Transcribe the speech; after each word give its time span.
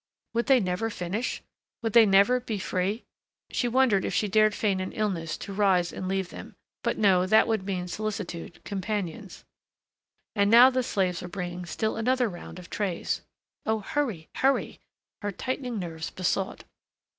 Would 0.33 0.47
they 0.47 0.59
never 0.59 0.89
finish? 0.89 1.43
Would 1.83 1.93
they 1.93 2.07
never 2.07 2.39
be 2.39 2.57
free? 2.57 3.05
She 3.51 3.67
wondered 3.67 4.03
if 4.03 4.15
she 4.15 4.27
dared 4.27 4.55
feign 4.55 4.79
an 4.79 4.93
illness 4.93 5.37
to 5.37 5.53
rise 5.53 5.93
and 5.93 6.07
leave 6.07 6.29
them; 6.29 6.55
but 6.81 6.97
no, 6.97 7.27
that 7.27 7.47
would 7.47 7.67
mean 7.67 7.87
solicitude, 7.87 8.63
companions.... 8.63 9.45
And 10.35 10.49
now 10.49 10.71
the 10.71 10.81
slaves 10.81 11.21
were 11.21 11.27
bringing 11.27 11.67
still 11.67 11.97
another 11.97 12.27
round 12.29 12.57
of 12.57 12.67
trays.... 12.67 13.21
Oh, 13.63 13.77
hurry, 13.81 14.31
hurry, 14.37 14.79
her 15.21 15.31
tightening 15.31 15.77
nerves 15.77 16.09
besought. 16.09 16.63